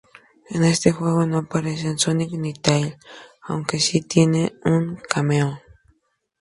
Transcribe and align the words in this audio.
En 0.49 0.63
este 0.63 0.91
juego 0.91 1.27
no 1.27 1.37
aparece 1.37 1.95
Sonic 1.95 2.31
ni 2.31 2.55
Tails, 2.55 2.97
aunque 3.43 3.77
si 3.77 4.01
tienen 4.01 4.51
un 4.65 4.95
cameo. 4.95 5.59